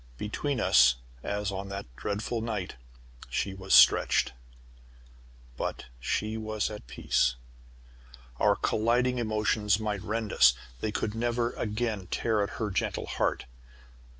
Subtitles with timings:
[0.17, 2.73] Between us, as on that dreadful night,
[3.29, 4.33] she was stretched!
[5.57, 7.35] But she was at peace.
[8.39, 13.45] Our colliding emotions might rend us, they could never again tear at her gentle heart.